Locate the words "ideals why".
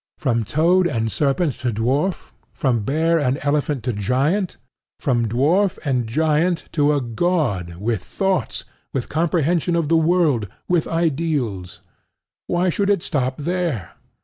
10.87-12.67